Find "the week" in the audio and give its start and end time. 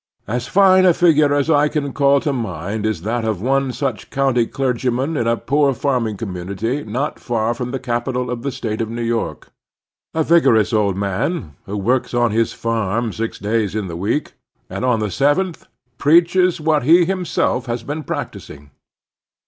13.89-14.33